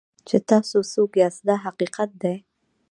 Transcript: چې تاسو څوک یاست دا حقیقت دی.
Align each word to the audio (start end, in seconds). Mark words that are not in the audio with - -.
چې 0.27 0.37
تاسو 0.49 0.77
څوک 0.93 1.11
یاست 1.21 1.41
دا 1.47 1.55
حقیقت 1.65 2.09
دی. 2.23 2.35